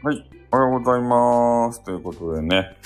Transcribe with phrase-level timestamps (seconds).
[0.00, 1.82] はい、おはようございます。
[1.82, 2.76] ということでね、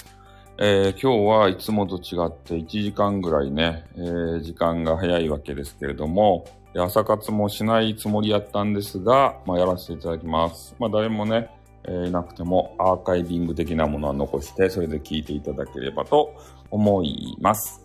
[0.57, 10.75] えー今日はいつもと違って1時間ぐらいね、えー時間が早いわけですけれども、朝活もしないつもりやったんですが、まあ、やらせていただきます。
[10.79, 11.51] まあ、誰もね、
[11.85, 16.35] えーいなくてもアーカイビング的なものは残して、それで聞いていただければと
[16.71, 17.85] 思います。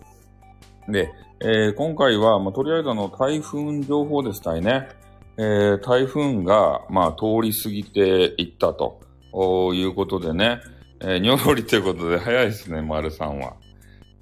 [0.88, 1.12] で、
[1.44, 4.88] え今回は、まあ、とりあえずあの、台風情報でしたいね。
[5.36, 9.06] え台風が、まあ、通り過ぎていったと。
[9.32, 10.60] おいうことでね、
[11.00, 13.54] えー、にょろりということで早いですね、丸さんは。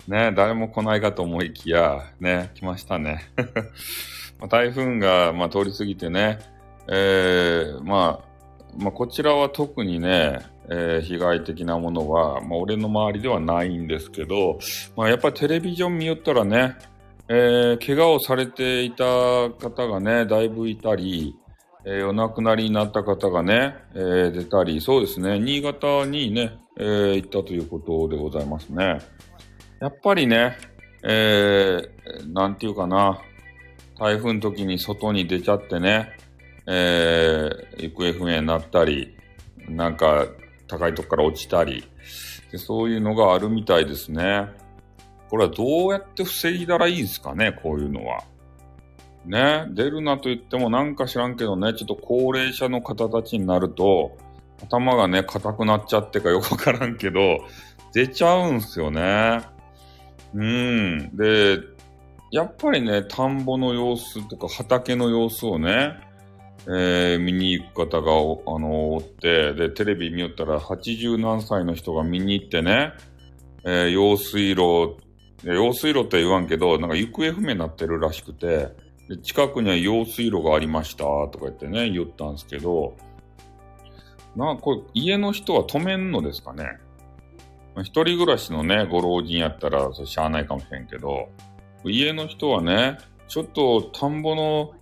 [0.09, 3.31] ね、誰も来ないかと思いきや、ね、来ましたね。
[4.49, 6.39] 台風が、まあ、通り過ぎてね、
[6.89, 8.27] えーまあ、
[8.79, 14.59] まあ、こちらは特にね、えー被害的なものは、まあ、俺の周りではないんですけど、
[14.97, 16.77] まあ、やっぱりテレビジョン見よったらね、
[17.29, 21.37] えー怪我をされていた方がね、だいぶいたり、
[21.89, 28.99] えーお亡くなりになった方がね、えー出たり、そうですね、新潟にね、えー行ったということでございますね。
[29.81, 30.57] やっぱりね、
[31.05, 33.21] えーなんていうかな、
[33.99, 36.11] 台風の時に外に出ちゃってね、
[36.67, 39.17] えー行方不明になったり、
[39.69, 40.27] なんか
[40.67, 41.85] 高いとこから落ちたり
[42.51, 44.49] で、そういうのがあるみたいですね。
[45.31, 48.25] これはどうやって防いだらいいですかね、こういうのは。
[49.27, 54.17] ね、出るなと言ってもなんか知らんけどね、ちょっと高齢者の方たちになると、
[54.63, 57.39] 頭がね、硬くなっちゃってか よくわからんけど、
[57.93, 59.41] 出ちゃうんすよね。
[60.35, 61.17] うん。
[61.17, 61.59] で、
[62.31, 65.99] やっぱりね、田んぼの様子とか畑の様子をね、
[66.69, 72.93] えー見に行く方がお、あのおって、で、テレビ見よったら80何歳の人が見に行ってね、
[73.65, 74.97] えー用水路、
[75.45, 82.97] 用水路って言わんけど、なんか行方不明になってるらしくて、で近くには用水路がありましたとか言ってね、言ったんですけど、
[84.37, 86.79] な、これ家の人は止めんのですかね
[87.75, 91.29] まあ一人暮らしのね、ご老人やったら、それしゃあないかもしれんけど、
[91.85, 94.73] 家の人はね、ちょっと田んぼの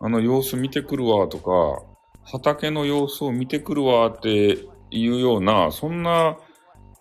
[0.00, 1.84] あの様子見てくるわとか、
[2.24, 4.58] 畑の様子を見てくるわって
[4.90, 6.36] いうような、そんな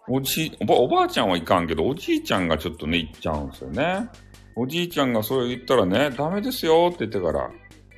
[0.08, 4.10] おじおば、おばあちゃんはいかんけど、おじいちゃんがちょっとね、行っちゃうんですよね。
[4.56, 7.50] おじいちゃんがそれ言ったらね、ダメですよって言ってから、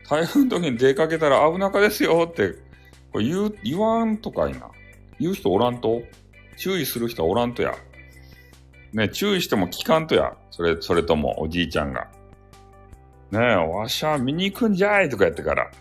[0.09, 2.53] 台風の時に出かけたら危なかですよって、
[3.11, 4.69] これ言う、言わんとかいな。
[5.19, 6.01] 言う人おらんと？
[6.57, 7.73] 注意する人おらんとや。
[8.93, 10.35] ね、注意しても聞かんとや。
[10.51, 12.07] それ、それともおじいちゃんが。
[13.31, 15.71] ねえ、わしゃ見に行くんじゃいとかやってから。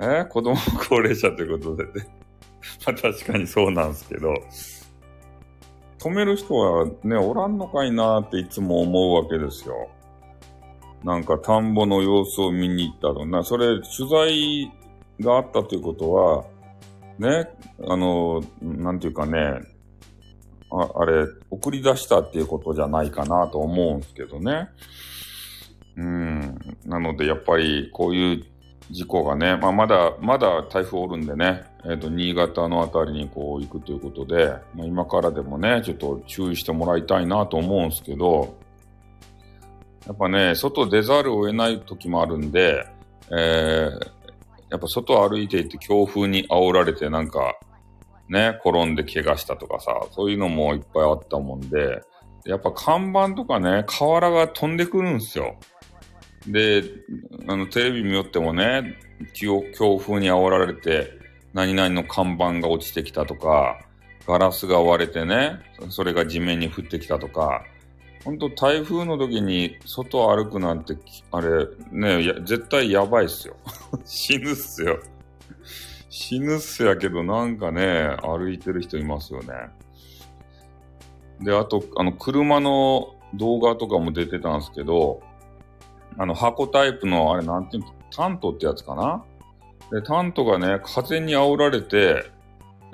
[0.00, 0.56] え子供
[0.88, 2.06] 高齢者ということでね。
[2.86, 4.34] まあ確かにそうなんですけど。
[6.02, 9.88] 止める人はね、おらんのかいなっていつも思うわけですよ。
[11.04, 13.44] なんか田んぼの様子を見に行ったとな。
[13.44, 14.72] それ、取材
[15.20, 16.44] があったということは、
[17.20, 17.48] ね、
[17.86, 19.60] あの、なんていうかね、
[20.72, 24.70] ああれ、送り出したっていうことじゃないかなと思うんですけどね。
[25.96, 26.58] うん。
[26.84, 28.44] なので、やっぱりこういう
[28.92, 38.54] 事故がね、まあ、まだ、まだ台風おるんでね、えっ、と、新潟のあたりにこう行くということで、まあ、今からでもね、ちょっと注意してもらいたいなと思うんですけど、
[40.06, 42.86] やっぱね、外出ざるを得ない時もあるんで、
[43.30, 44.10] えー、
[44.68, 47.58] やっぱ外歩いていて強風に煽られてなんか、
[48.28, 52.02] ね、転んで怪我したとかさ、そういうのもいっぱいあったもんで、
[52.44, 55.56] やっぱ看板とかね、瓦が飛んでくるんですよ。
[56.46, 56.84] で、
[57.46, 58.98] あの、テレビ見よってもね、
[59.34, 59.62] 強
[59.98, 61.18] 風に煽られて、
[61.52, 63.80] 何々の看板が落ちてきたとか、
[64.26, 65.60] ガラスが割れてね、
[65.90, 67.64] それが地面に降ってきたとか、
[68.24, 70.96] ほんと台風の時に外歩くなんて、
[71.32, 73.56] あれ、ね、絶対やばいっすよ。
[74.04, 75.00] 死ぬっすよ。
[76.08, 79.54] 死ぬっすやけど、なんかね、歩いてる人いますよね。
[81.40, 85.20] で、あと、あの、車の動画とかも出てたんですけど、
[86.18, 89.24] あの、箱タイプの、あれ、なんていうの、タントってやつかな？
[89.90, 92.30] で、タントがね、風に煽られて、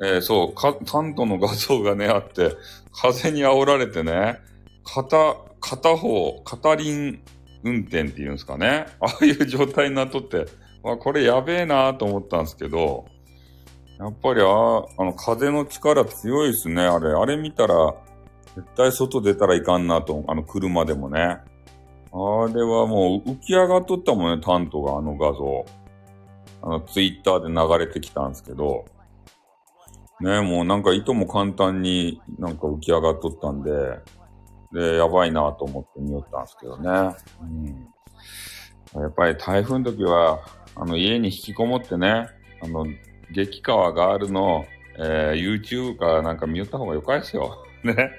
[0.00, 2.56] えーそう、か、タントの画像がね、あって、
[2.92, 4.38] 風に煽られてね、
[4.84, 7.20] 片、片方、片輪
[7.64, 8.86] 運転っていうんですかね？
[9.00, 10.46] ああいう状態になっとって、
[10.82, 13.06] わ、これやべえなと思ったんですけど、
[13.98, 17.10] やっぱりあ、あの、風の力強いですね、あれ。
[17.10, 17.94] あれ見たら、
[18.54, 21.38] 絶対外出たらいかんなと、あの、車でもね。
[22.12, 25.64] あれはもう浮き上がっとったもんね、タントが、あの画像。
[26.62, 28.84] あの、ツイッターで流れてきたんですけど、
[30.20, 33.70] ね、もうなんか糸も簡単になんか浮き上がっとったんで、
[34.72, 37.16] で、やばいなと思って見よったんですけどね。
[37.42, 37.88] うん。
[39.02, 40.40] やっぱり台風の時は、
[40.74, 42.28] あの、家に引きこもってね、
[42.62, 42.86] あの、
[43.32, 44.66] 激川ガールの、
[44.98, 47.64] えー、YouTube かなんか見よった方がよかいですよ。
[47.84, 48.10] ね。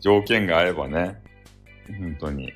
[0.00, 1.22] 条件があればね。
[1.98, 2.52] 本当に。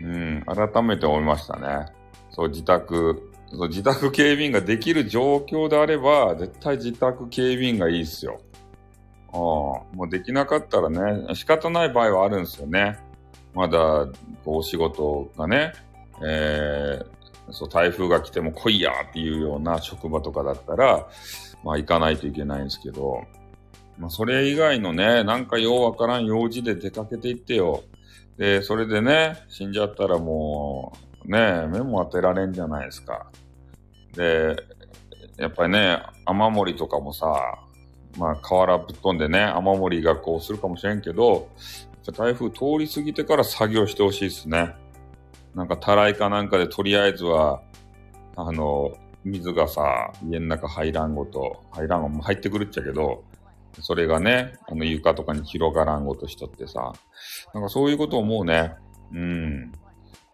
[0.00, 1.86] うん、改めて思いましたね。
[2.30, 8.40] そう、自宅、そう自宅警備員ができる状況であれば、絶対自宅警備員がいいっすよ。
[9.32, 12.98] ああ、もうできなかったらね、仕方ない場合はあるんですよね。
[13.54, 14.06] まだ、
[14.44, 15.72] お仕事がね、
[16.24, 21.08] えー、そう、台風が来ても来いやっていうような職場とかだったら、
[21.64, 23.22] まあ行かないといけないんですけど、
[23.98, 27.82] まあそれ以外のね、なんかようわからん用事で出かけていってよ。
[28.38, 30.96] で、それでね、死んじゃったらも
[31.26, 33.30] う、ね、目も当てられんじゃないですか。
[34.14, 34.56] で、
[35.36, 37.58] やっぱりね、雨漏りとかもさ、
[38.16, 41.48] まあ、河原ぶっ飛んでね、雨漏りがこうするかもしれんけど、
[42.16, 44.74] 台風通り過ぎてから作業してほしいですね。
[45.54, 47.60] なんか、たらいかなんかでとりあえずは、
[48.36, 48.92] あの、
[49.24, 53.24] 水がさ、家の中入らんごと、入らんごも入ってくるっちゃけど、
[53.80, 56.92] それがね、あの床とかに広がらんごとしとってさ、
[57.54, 58.74] なんかそういうことを思うね。
[59.12, 59.72] うん。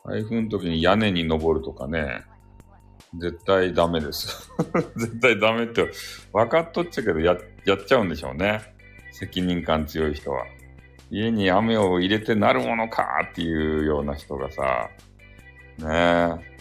[0.05, 2.23] 台風の時に屋根に登るとかね、
[3.19, 4.51] 絶対ダメです。
[4.97, 5.91] 絶対ダメって、
[6.33, 8.61] 分かっとっちゃうけどや、やっちゃうんでしょうね。
[9.13, 10.45] 責任感強い人は。
[11.11, 14.91] 家に雨を入れてなるものかっていうような人がさ、
[15.79, 16.55] ねえ。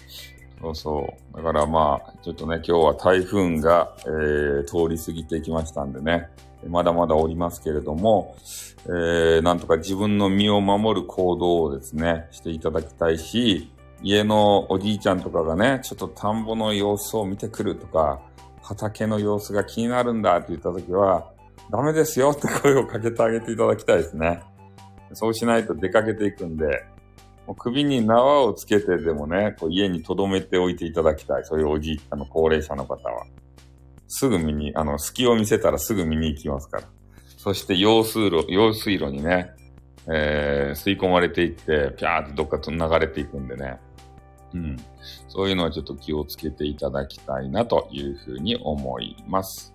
[0.63, 1.35] そうそう。
[1.35, 6.29] だからまあ、ちょっとね、今日は台風が、えー、通り過ぎていきましたんでね、
[6.69, 8.37] まだまだおりますけれども、
[8.85, 18.21] えー、なんとか自分の身を守る行動をですね、していただきたいし、家のおじいちゃんとかがね、ちょっと田んぼの様子を見てくるとか、
[18.61, 21.29] 畑の様子が気になるんだって言った時は、
[21.71, 24.41] ダメですよって声をかけてあげていただきたいですね。
[25.11, 26.85] そうしないと出かけていくんで、
[27.57, 31.43] 首に縄をつけてでもね、こう家に留めておいていただきたい。
[31.43, 33.25] そういうおじいちゃんの高齢者の方は。
[34.07, 36.83] すぐ見に、あの、隙を見せたらすぐ見に行きますから。
[37.37, 39.51] そして用水路、用水路にね、
[40.07, 43.79] えー、吸い込まれていって、ぴゃーってどっかと流れていくんでね。
[44.53, 44.77] うん。
[45.27, 49.73] そういうのはちょっと気をつけていただきたいなというふうに思います。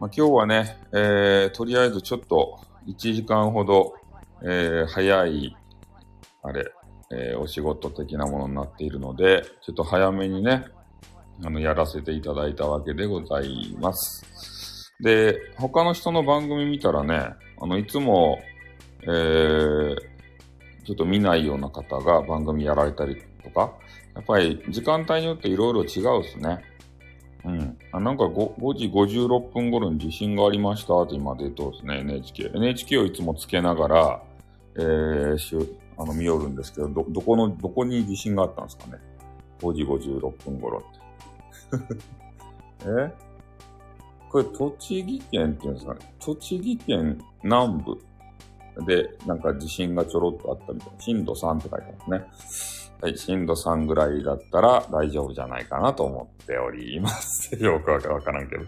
[0.00, 3.94] まあ、今日はね、えー、とりあえずちょっと1時間ほど、
[4.42, 5.56] えー、早い
[6.42, 6.70] あれ、
[7.10, 10.64] えー、お仕事的なものになっているので、ちょっと早めにね、
[11.44, 14.92] あの、やらせていただいたわけでございます。
[15.00, 18.38] で、他の人の番組見たらね、あの、いつも、
[19.02, 19.96] えー、
[20.84, 23.72] ちょっと見ないような方が番組やられたりとか、
[24.14, 26.64] やっぱり時間帯によっていろいろ違うっすね。
[27.44, 27.78] うん。
[27.92, 32.50] あなんか 5, 5時56分頃に地震がありましたって今出とですね、NHK。
[32.54, 34.22] NHK をいつもつけながら、
[34.78, 38.92] えー、あの、見よるんですけど、ど、どこの、どこに地震があったんですかね
[39.60, 40.82] ？5時56分頃
[41.70, 41.94] って。
[42.86, 43.12] え？
[44.30, 46.00] これ、栃木県っていうんですかね？
[46.20, 47.98] 栃木県南部
[48.86, 51.00] で、なんか地震がちょろっとあったみたいな。
[51.00, 52.88] 震度3って書いてますね。
[53.00, 57.54] はい、震度3ぐらいだったら大丈夫じゃないかなと思っております。
[57.62, 58.64] よくわからんけど。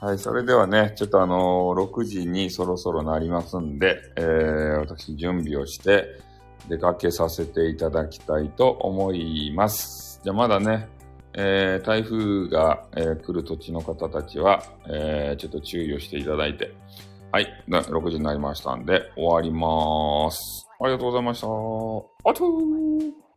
[0.00, 6.20] はい、それではね、ちょっとあのー、6時にそろそろなりますんで、えー、私準備をして
[6.68, 10.20] 出かけさせていただきたいと思います。
[10.22, 10.88] じゃあまだね、
[11.32, 16.72] えー、台風が、えー、来る土地の方たちは、えー、ちょっと注意をしていただいて、
[17.32, 20.68] はい、6時になりましたんで終わりまーす。
[20.80, 21.46] ありがとうございました。
[21.48, 21.50] あ
[22.34, 23.27] とー